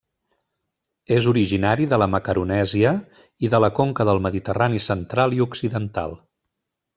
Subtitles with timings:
[1.17, 2.93] És originari de la Macaronèsia
[3.47, 6.19] i de la conca del Mediterrani central i occidental.